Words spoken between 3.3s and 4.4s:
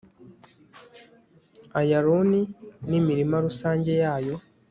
rusange yayo